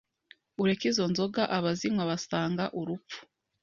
ureke 0.63 0.85
izo 0.91 1.05
nzoga 1.11 1.41
abazinywa 1.57 2.03
basanga 2.11 2.63
urupfu 2.79 3.19